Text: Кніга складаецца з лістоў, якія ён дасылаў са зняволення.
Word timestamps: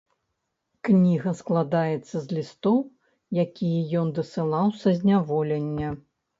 Кніга 0.87 1.33
складаецца 1.41 2.15
з 2.23 2.27
лістоў, 2.39 2.77
якія 3.45 3.87
ён 4.03 4.07
дасылаў 4.19 4.67
са 4.83 4.99
зняволення. 5.01 5.89